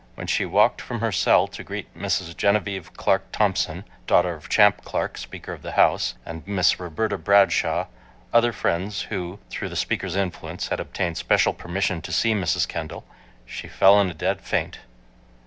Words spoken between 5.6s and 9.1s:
the House, and Miss Roberta Bradshaw, other friends,